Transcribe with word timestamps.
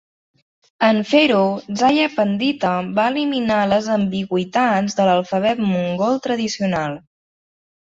En 0.85 1.01
fer-ho, 1.09 1.41
Zaya 1.81 2.07
Pandita 2.13 2.71
va 3.01 3.05
eliminar 3.13 3.59
les 3.75 3.91
ambigüitats 3.97 4.99
de 5.03 5.09
l'alfabet 5.11 5.65
mongol 5.69 6.21
tradicional. 6.27 7.01